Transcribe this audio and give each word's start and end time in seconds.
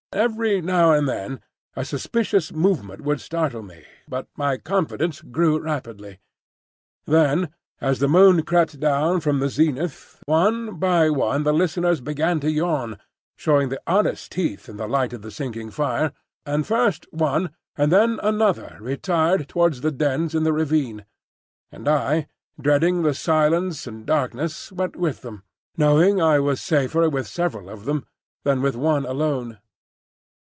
Every 0.13 0.59
now 0.59 0.91
and 0.91 1.07
then 1.07 1.39
a 1.73 1.85
suspicious 1.85 2.51
movement 2.51 2.99
would 2.99 3.21
startle 3.21 3.63
me, 3.63 3.85
but 4.09 4.27
my 4.35 4.57
confidence 4.57 5.21
grew 5.21 5.57
rapidly. 5.57 6.19
Then 7.05 7.49
as 7.79 7.99
the 7.99 8.09
moon 8.09 8.43
crept 8.43 8.77
down 8.77 9.21
from 9.21 9.39
the 9.39 9.47
zenith, 9.47 10.21
one 10.25 10.75
by 10.75 11.09
one 11.09 11.43
the 11.43 11.53
listeners 11.53 12.01
began 12.01 12.41
to 12.41 12.51
yawn 12.51 12.97
(showing 13.37 13.69
the 13.69 13.79
oddest 13.87 14.33
teeth 14.33 14.67
in 14.67 14.75
the 14.75 14.85
light 14.85 15.13
of 15.13 15.21
the 15.21 15.31
sinking 15.31 15.69
fire), 15.71 16.11
and 16.45 16.67
first 16.67 17.05
one 17.11 17.49
and 17.77 17.89
then 17.89 18.19
another 18.21 18.77
retired 18.81 19.47
towards 19.47 19.79
the 19.79 19.91
dens 19.91 20.35
in 20.35 20.43
the 20.43 20.51
ravine; 20.51 21.05
and 21.71 21.87
I, 21.87 22.27
dreading 22.59 23.03
the 23.03 23.13
silence 23.13 23.87
and 23.87 24.05
darkness, 24.05 24.73
went 24.73 24.97
with 24.97 25.21
them, 25.21 25.43
knowing 25.77 26.21
I 26.21 26.39
was 26.39 26.59
safer 26.59 27.09
with 27.09 27.27
several 27.27 27.69
of 27.69 27.85
them 27.85 28.05
than 28.43 28.61
with 28.61 28.75
one 28.75 29.05
alone. 29.05 29.59